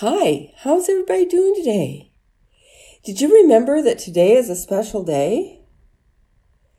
Hi, 0.00 0.52
how's 0.58 0.88
everybody 0.88 1.26
doing 1.26 1.56
today? 1.56 2.12
Did 3.02 3.20
you 3.20 3.34
remember 3.34 3.82
that 3.82 3.98
today 3.98 4.36
is 4.36 4.48
a 4.48 4.54
special 4.54 5.02
day? 5.02 5.62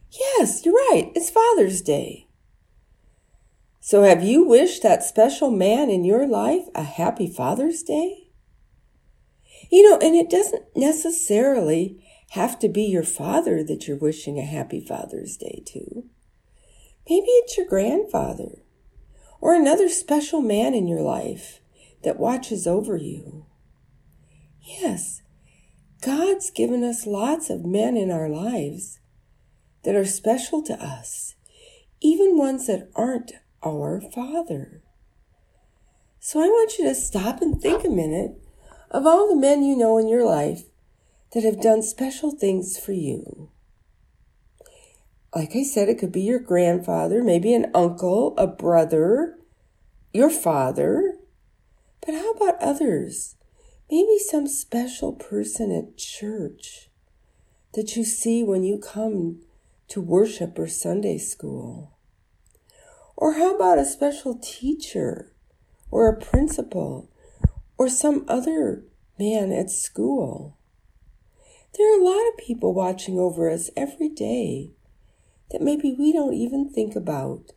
Yes, 0.10 0.64
you're 0.64 0.74
right, 0.74 1.12
it's 1.14 1.30
Father's 1.30 1.82
Day. 1.82 2.30
So, 3.82 4.04
have 4.04 4.24
you 4.24 4.48
wished 4.48 4.84
that 4.84 5.04
special 5.04 5.52
man 5.52 5.90
in 5.90 6.06
your 6.06 6.26
life 6.26 6.64
a 6.74 6.84
happy 6.84 7.28
Father's 7.28 7.84
Day? 7.84 8.30
You 9.70 9.90
know, 9.90 9.98
and 9.98 10.16
it 10.16 10.30
doesn't 10.30 10.64
necessarily 10.74 12.02
have 12.30 12.58
to 12.60 12.70
be 12.70 12.84
your 12.84 13.04
father 13.04 13.66
that 13.66 13.86
you're 13.86 13.98
wishing 13.98 14.40
a 14.40 14.46
happy 14.46 14.80
Father's 14.80 15.36
Day 15.36 15.62
to. 15.66 16.06
Maybe 17.10 17.28
it's 17.28 17.58
your 17.58 17.68
grandfather 17.68 18.64
or 19.42 19.54
another 19.54 19.90
special 19.90 20.40
man 20.40 20.74
in 20.74 20.88
your 20.88 21.02
life 21.02 21.60
that 22.04 22.20
watches 22.20 22.66
over 22.68 22.98
you. 22.98 23.46
Yes, 24.62 25.22
God's 26.02 26.52
given 26.52 26.84
us 26.84 27.06
lots 27.06 27.50
of 27.50 27.66
men 27.66 27.98
in 27.98 28.12
our 28.12 28.30
lives 28.30 29.00
that 29.84 29.96
are 29.96 30.06
special 30.06 30.62
to 30.64 30.74
us, 30.74 31.36
even 32.02 32.38
ones 32.38 32.68
that 32.68 32.90
aren't 32.96 33.34
our 33.64 34.02
Father. 34.14 34.82
So 36.20 36.40
I 36.40 36.48
want 36.48 36.78
you 36.78 36.86
to 36.86 36.96
stop 36.96 37.42
and 37.42 37.62
think 37.62 37.84
a 37.84 37.90
minute 37.90 38.42
of 38.92 39.06
all 39.06 39.28
the 39.28 39.40
men 39.40 39.64
you 39.64 39.76
know 39.76 39.98
in 39.98 40.08
your 40.08 40.26
life 40.26 40.64
that 41.34 41.44
have 41.44 41.62
done 41.62 41.82
special 41.82 42.32
things 42.32 42.78
for 42.78 42.92
you. 42.92 43.50
Like 45.36 45.56
I 45.56 45.64
said, 45.64 45.90
it 45.90 46.00
could 46.00 46.12
be 46.12 46.22
your 46.22 46.40
grandfather, 46.40 47.24
maybe 47.24 47.54
an 47.54 47.72
uncle, 47.76 48.34
a 48.38 48.48
brother, 48.48 49.38
your 50.12 50.30
father. 50.30 51.09
But 52.06 52.16
how 52.16 52.32
about 52.32 52.62
others? 52.62 53.36
Maybe 53.92 54.20
some 54.20 54.48
special 54.48 55.14
person 55.14 55.72
at 55.72 55.98
church 55.98 56.90
that 57.74 57.96
you 57.96 58.04
see 58.04 58.44
when 58.44 58.64
you 58.64 58.78
come 58.78 59.42
to 59.90 60.02
worship 60.02 60.58
or 60.58 60.68
Sunday 60.68 61.18
school. 61.18 61.92
Or 63.18 63.34
how 63.34 63.56
about 63.56 63.80
a 63.80 63.86
special 63.86 64.36
teacher 64.42 65.34
or 65.92 66.08
a 66.08 66.20
principal 66.20 67.10
or 67.78 67.90
some 67.90 68.26
other 68.28 68.84
man 69.18 69.52
at 69.52 69.70
school? 69.70 70.58
There 71.78 71.94
are 71.94 72.00
a 72.00 72.04
lot 72.04 72.28
of 72.30 72.38
people 72.38 72.74
watching 72.74 73.20
over 73.20 73.50
us 73.50 73.70
every 73.76 74.10
day 74.10 74.72
that 75.52 75.62
maybe 75.62 75.96
we 75.98 76.12
don't 76.14 76.34
even 76.34 76.70
think 76.70 76.96
about 76.96 77.52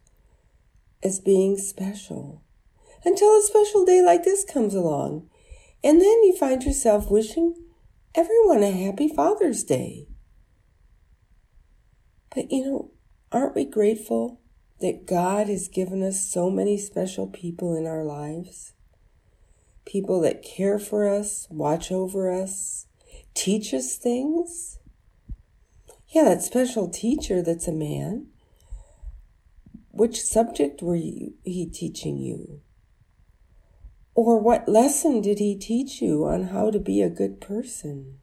as 1.02 1.20
being 1.20 1.56
special 1.56 2.42
until 3.04 3.36
a 3.36 3.42
special 3.42 3.84
day 3.84 4.02
like 4.02 4.24
this 4.24 4.44
comes 4.44 4.74
along. 4.74 5.28
And 5.84 6.00
then 6.00 6.22
you 6.22 6.36
find 6.38 6.62
yourself 6.62 7.10
wishing 7.10 7.54
everyone 8.14 8.62
a 8.62 8.70
happy 8.70 9.08
Father's 9.08 9.64
Day. 9.64 10.06
But 12.34 12.50
you 12.50 12.64
know, 12.64 12.90
aren't 13.30 13.54
we 13.54 13.64
grateful 13.64 14.40
that 14.80 15.06
God 15.06 15.48
has 15.48 15.68
given 15.68 16.02
us 16.02 16.24
so 16.24 16.50
many 16.50 16.78
special 16.78 17.26
people 17.26 17.76
in 17.76 17.86
our 17.86 18.04
lives? 18.04 18.72
People 19.84 20.20
that 20.20 20.44
care 20.44 20.78
for 20.78 21.08
us, 21.08 21.46
watch 21.50 21.90
over 21.90 22.30
us, 22.30 22.86
teach 23.34 23.74
us 23.74 23.96
things. 23.96 24.78
Yeah, 26.08 26.24
that 26.24 26.42
special 26.42 26.88
teacher 26.88 27.42
that's 27.42 27.66
a 27.66 27.72
man. 27.72 28.28
Which 29.90 30.22
subject 30.22 30.82
were 30.82 30.96
you, 30.96 31.34
he 31.44 31.66
teaching 31.66 32.18
you? 32.18 32.60
Or 34.24 34.38
what 34.38 34.68
lesson 34.68 35.20
did 35.20 35.40
he 35.40 35.56
teach 35.56 36.00
you 36.00 36.26
on 36.26 36.44
how 36.44 36.70
to 36.70 36.78
be 36.78 37.02
a 37.02 37.10
good 37.10 37.40
person? 37.40 38.20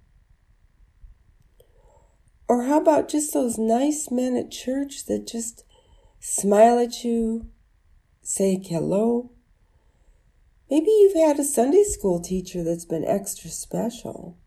Or 2.48 2.64
how 2.64 2.80
about 2.80 3.10
just 3.10 3.34
those 3.34 3.58
nice 3.58 4.10
men 4.10 4.38
at 4.38 4.50
church 4.50 5.08
that 5.08 5.28
just 5.28 5.66
smile 6.22 6.80
at 6.80 7.04
you, 7.04 7.48
say 8.22 8.58
hello? 8.64 9.32
Maybe 10.70 10.90
you've 10.90 11.22
had 11.22 11.38
a 11.38 11.44
Sunday 11.44 11.84
school 11.84 12.22
teacher 12.22 12.64
that's 12.64 12.86
been 12.86 13.04
extra 13.04 13.50
special, 13.50 14.38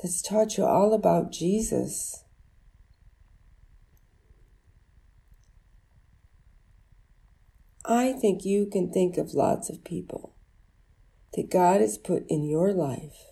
that's 0.00 0.22
taught 0.22 0.56
you 0.56 0.64
all 0.64 0.94
about 0.94 1.32
Jesus. 1.32 2.22
I 7.84 8.12
think 8.12 8.44
you 8.44 8.66
can 8.66 8.92
think 8.92 9.16
of 9.16 9.34
lots 9.34 9.70
of 9.70 9.84
people 9.84 10.34
that 11.34 11.50
God 11.50 11.80
has 11.80 11.98
put 11.98 12.24
in 12.28 12.44
your 12.44 12.72
life 12.72 13.26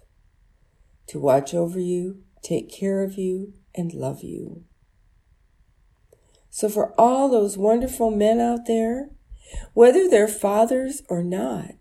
to 1.09 1.19
watch 1.19 1.55
over 1.55 1.79
you, 1.79 2.23
take 2.43 2.71
care 2.71 3.03
of 3.03 3.17
you, 3.17 3.55
and 3.75 3.93
love 3.93 4.23
you. 4.23 4.65
So, 6.51 6.69
for 6.69 6.99
all 6.99 7.29
those 7.29 7.59
wonderful 7.59 8.11
men 8.11 8.41
out 8.41 8.67
there, 8.67 9.11
whether 9.75 10.09
they're 10.09 10.29
fathers 10.29 11.03
or 11.09 11.23
not, 11.23 11.75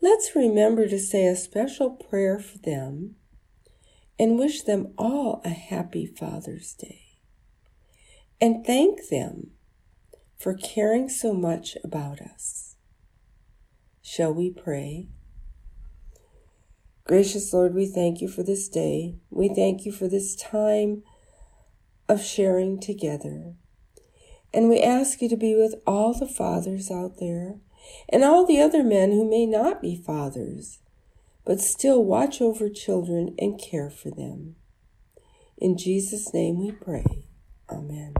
let's 0.00 0.36
remember 0.36 0.86
to 0.88 0.98
say 0.98 1.26
a 1.26 1.34
special 1.34 1.90
prayer 1.90 2.38
for 2.38 2.58
them 2.58 3.16
and 4.18 4.38
wish 4.38 4.62
them 4.62 4.92
all 4.98 5.40
a 5.44 5.50
happy 5.50 6.06
Father's 6.06 6.74
Day. 6.74 7.18
And 8.40 8.64
thank 8.64 9.08
them 9.08 9.52
for 10.38 10.54
caring 10.54 11.08
so 11.08 11.32
much 11.32 11.76
about 11.82 12.20
us. 12.20 12.76
Shall 14.02 14.32
we 14.32 14.50
pray? 14.50 15.08
Gracious 17.04 17.52
Lord, 17.52 17.74
we 17.74 17.86
thank 17.86 18.20
you 18.20 18.28
for 18.28 18.42
this 18.42 18.68
day. 18.68 19.16
We 19.30 19.48
thank 19.48 19.84
you 19.84 19.92
for 19.92 20.08
this 20.08 20.36
time 20.36 21.02
of 22.08 22.22
sharing 22.22 22.80
together. 22.80 23.54
And 24.54 24.68
we 24.68 24.80
ask 24.80 25.20
you 25.20 25.28
to 25.28 25.36
be 25.36 25.54
with 25.54 25.74
all 25.86 26.14
the 26.14 26.28
fathers 26.28 26.90
out 26.90 27.18
there 27.18 27.56
and 28.08 28.24
all 28.24 28.46
the 28.46 28.60
other 28.60 28.82
men 28.82 29.10
who 29.10 29.28
may 29.28 29.46
not 29.46 29.82
be 29.82 29.96
fathers, 29.96 30.78
but 31.44 31.60
still 31.60 32.04
watch 32.04 32.40
over 32.40 32.68
children 32.68 33.34
and 33.38 33.60
care 33.60 33.90
for 33.90 34.10
them. 34.10 34.56
In 35.56 35.76
Jesus' 35.76 36.32
name 36.32 36.58
we 36.60 36.72
pray. 36.72 37.26
Amen. 37.70 38.14